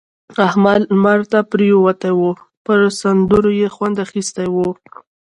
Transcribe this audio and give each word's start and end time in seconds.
احمد 0.47 0.81
لمر 0.91 1.19
ته 1.31 1.39
پروت 1.49 2.01
وو؛ 2.17 2.31
پر 2.65 2.79
سندرو 2.99 3.51
يې 3.59 3.67
خوند 3.75 3.95
اخيستی 4.05 4.47
وو. 4.53 4.67